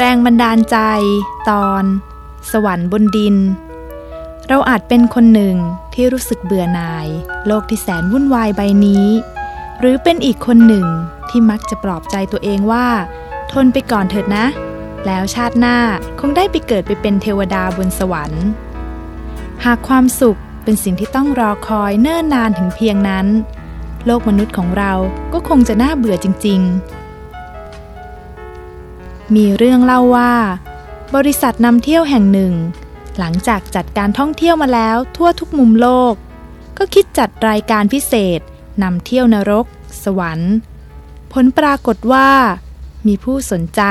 [0.00, 0.78] แรงบันดาลใจ
[1.50, 1.84] ตอน
[2.50, 3.36] สวรรค์บนดิน
[4.48, 5.56] เราอาจเป็นคนหนึ่ง
[5.94, 7.06] ที่รู้สึกเบื่อหน่าย
[7.46, 9.06] โลกที่แสนวุ่นวายใบนี้
[9.80, 10.86] หรือเป็นอีกคนหนึ่ง
[11.30, 12.86] ที่มักจะปลอบใจตัวเองว่า
[13.52, 14.46] ทนไปก่อนเถิดนะ
[15.06, 15.76] แล้วชาติหน้า
[16.20, 18.44] คงได้ไปเกิดไปเป็นเทวดาบนสวรรค์
[19.64, 23.26] หากความสุขเป็นสิ่งที่ต้องรอคอยเนิ่นนานถึงเพียงนั้น
[24.06, 24.92] โลกมนุษย์ของเรา
[25.32, 27.05] ก็คงจะน่าเบื่อจริง ๆ
[29.34, 30.34] มีเรื่องเล่าว่า
[31.14, 32.54] บริษัทนำเที่ยวแห่งหนึ่ง
[33.18, 36.14] หลังจากจัดการท่องเที่ยวมาแล้วทั่วทุกมุมโลก
[36.78, 38.40] ก็คิดจัดรายการพิเศษ
[38.82, 39.66] นำเที่ยวนรก
[40.02, 40.54] สวรรค์
[41.32, 42.30] ผลปรากฏว่า
[43.06, 43.82] มีผู้สนใจ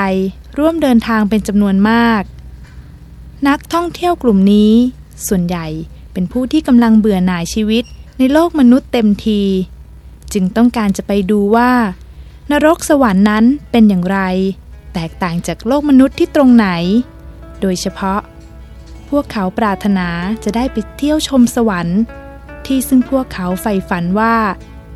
[0.58, 2.22] ร่วมเดินทางเป็นจำนวนมาก
[3.48, 4.72] นักท่องเที่ยวกลุ่มนี้
[5.26, 5.66] ส่วนใหญ่
[6.12, 7.84] เป็นผู้ที่กำลังเบื่อหน่ายชีวิต
[8.18, 9.42] ในโลกมนุษย์เต็มที
[10.32, 11.72] จึงต้องการจะไปดูว่า
[12.50, 14.18] นรกสวรรค์นั้นเป็นอย่างไร
[14.96, 16.68] แตกต่างจากโลกมนุษย์ที่ตรงไหน
[17.60, 18.20] โดยเฉพาะ
[19.08, 20.08] พวกเขาปรารถนา
[20.44, 22.00] จะได้ไปเที่ยวชมสวรรค์
[22.66, 24.36] ที่ซึ่งพวกเขาใฝ่ฝันว่า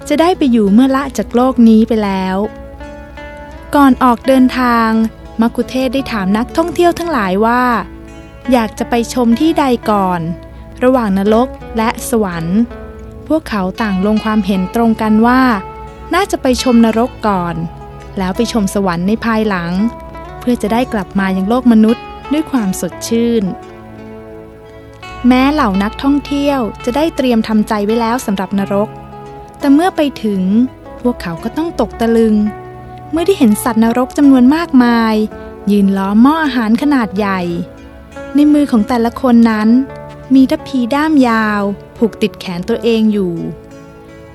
[0.08, 2.36] จะได้ไปอยู่เมื่อละจากโลกนี้ไปแล้ว
[3.74, 4.90] ก่อนออกเดินทาง
[5.40, 7.62] มักคุเทศได้ถามนักท่องเที่ยวทั้งหลายว่า
[8.52, 10.20] อยากจะไปชมที่ใดก่อน
[10.82, 12.58] ระหว่างนรกและสวรรค์
[13.28, 15.42] พวกเขาต่างลงความเห็นตรงกันว่า
[16.14, 17.54] น่าจะไปชมนรกก่อน
[18.18, 19.72] แล้วไปชมสวรรค์ในภายหลัง
[20.40, 23.44] เพื่อจะได้กลับมายังโลกมนุษย์ด้วยความสดชื่น
[25.26, 28.88] แม้เหล่านักท่องเที่ยวจะได้เตรียมทำใจไว้แล้วสำหรับนรก
[29.58, 30.42] แต่เมื่อไปถึง
[31.00, 32.34] พวกเขาก็ต้องตกตะลึง
[33.10, 35.14] เมื่อได้เห็นสัตว์นรกจำนวนมากมาย
[35.70, 37.40] ยืนล้อมหม้ออาหารขนาดใหญ่
[38.34, 39.68] ในมือของแต่ละคนนั้น
[40.34, 41.62] มีทัพพีด้ามยาว
[41.96, 43.34] ผูกติดแขนตัวเองอยู่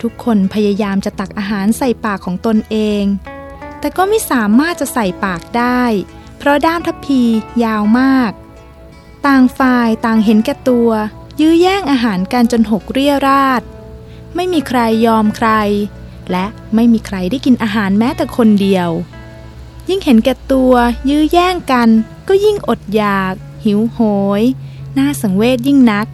[0.01, 3.03] ทุกคนพยายามจะตักอาหารใส่ปากของตนเอง
[3.79, 5.83] แต่ก็ไม่สามารถจะใส่ปากได้
[6.37, 7.21] เพราะด้ามทัพพี
[7.63, 8.31] ยาวมาก
[9.25, 10.89] ต่างฝ่ายต่างเห็นแก่ตัว
[11.41, 13.61] ยื้อแย่งอาหารกันจนหกเรียราด
[14.35, 15.49] ไม่มีใครยอมใคร
[16.31, 18.89] และไม่มีใครได้กินอาหารแม้แต่คนเดียว
[19.89, 20.73] ยิ่งเห็นแก่ตัว
[21.09, 21.89] ยื้อแย่งกัน
[22.27, 23.33] ก็ยิ่งอดอยาก
[23.65, 23.99] หิวโห
[24.39, 24.43] ย
[24.97, 26.07] น่าสังเวชยิ่งนัก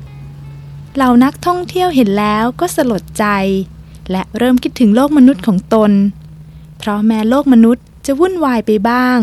[0.95, 3.25] เหล่านักท่องเที่ยวเห็นแล้วก็สลดใจ
[4.11, 5.91] และเริ่มคิดถึงโลกมนุษย์ของตน
[6.83, 9.19] เพราะแม้โลกมนุษย์จะวุ่นวายไปบ้าง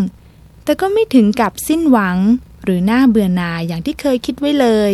[0.65, 2.19] แต่ก็ไม่ถึงกับสิ้นหวัง
[2.65, 4.93] หรือน่าเบื่อหน่ายอย่างที่เคยคิดไว้เลย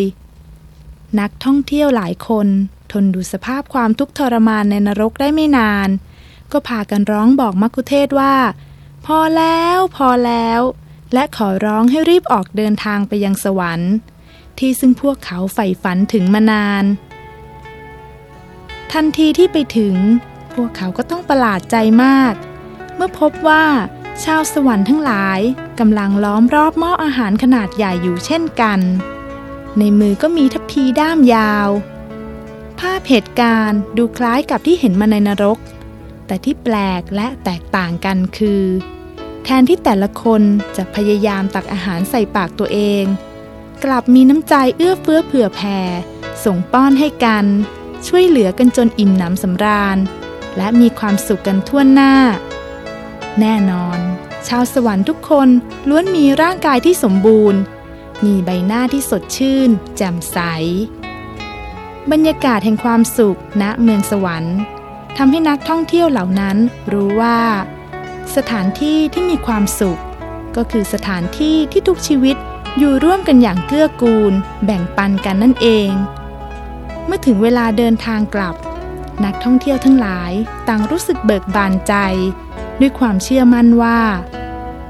[1.20, 2.46] นักท่องเที่ยวหลายคน
[2.92, 5.88] ทนดูสภาพความทุกข์ทรมานในนรกได้ไม่นาน
[6.52, 8.34] ก็พากันร้องบอกมักคุเทศว่า
[9.06, 10.60] พอแล้วพอแล้ว
[11.12, 13.92] และขอร้องให้รีบออกเดินทางไปยังสวรรค์
[14.58, 16.84] ที่ซึ่งพวกเขาใฝ่ฝันถึงมานาน
[18.92, 19.96] ทันทีที่ไปถึง
[20.54, 22.34] พวกเขาก็ต้องประหลาดใจมาก
[22.96, 23.64] เมื่อพบว่า
[24.24, 25.40] ชาวสวรรค์ทั้งหลาย
[25.80, 28.80] กำลังล้อมรอบหม้ออาหารขนาดใหญ่อยู่เช่นกัน
[29.78, 31.68] ในมือก็มีทัพพีด้ามยาว
[32.80, 35.58] ภาพเหตุการณ์ดูคล้ายกับที่เห็นมาในนรก
[36.26, 38.62] แต่ที่แปลกและแตกต่างกันคือ
[39.44, 40.42] แทนที่แต่ละคน
[40.76, 43.04] จะพยายามตักอาหารใส่ปากตัวเอง
[43.84, 45.80] กลับมีน้ำใจเอื้อเฟื้อเผื่อแผ่
[46.44, 47.46] ส่งป้อนให้กัน
[48.06, 49.98] ช่วยเหลือกันจนอิ่มหนำสำราญ
[50.56, 52.14] และมีความสุขกันทั่วหน้า
[53.40, 53.98] แน่นอน
[54.48, 55.48] ชาวสวรรค์ทุกคน
[55.88, 57.60] ล้วนมีร่างกายที่สมบูรณ์
[58.24, 60.38] มีใบหน้าที่สดชื่น แจ่มใส
[62.10, 64.56] บรรยากาศแห่งความสุขณเมืองสวรรค์
[65.16, 66.56] ทำให้นักท่องเที่ยวเหล่านั้น
[66.92, 67.38] รู้ว่า
[68.36, 70.00] สถานที่ที่มีความสุข
[70.56, 72.36] ก็คือสถานที่ที่ทุกชีวิต
[72.78, 74.32] อยู่ร่วมกันอย่างเกื้อกูล
[74.64, 75.90] แบ่งปันกันนั่นเอง
[77.06, 78.56] เมื่อถึงเวลาเดินทางกลับ
[79.24, 80.32] นักท่องเที่ยวทั้งหลาย
[80.68, 81.94] ต่างรู้สึกเบิกบานใจ
[82.80, 84.00] ด้วยความเชื่อมั่นว่า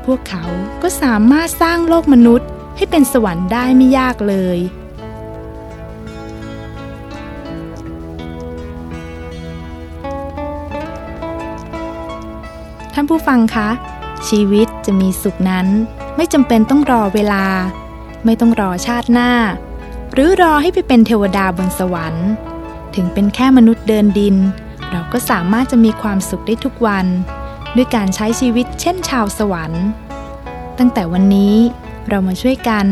[0.06, 0.44] พวกเขา
[0.82, 4.58] ก็สามารถสร้างโลกมนุษย์ให้เป็นสวรรค์ได้ไม่ยากเลย
[12.94, 13.68] ท่านผู้ฟังคะ
[14.28, 15.66] ชีวิตจะมีสุขนั้น
[16.16, 17.44] ไม่จำเป็นต้องรอเวลา
[18.24, 19.30] ไม่ต้องรอชาติหน้า
[20.12, 22.28] หรือรอให้ไปเป็นเทวดาบนสวรรค์
[22.94, 24.36] ถึงเป็นแค่มนุษย์เดินดิน
[24.90, 27.06] เราก็สามารถจะมีความสุขได้ทุกวัน
[27.76, 29.84] ด้วยการใช้ชีวิตเช่นชาวสวรรค์
[30.78, 31.56] ตั้งแต่วันนี้
[32.08, 32.86] เรามาช่วยกัน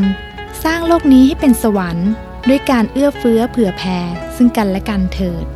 [0.65, 2.09] สร้างโลกนี้ให้เป็นสวรรค์
[2.49, 3.99] ด้วยการเอื้อเฟื้อเผื่อแผ่
[4.37, 5.47] ซึ่งกันและกันเถิด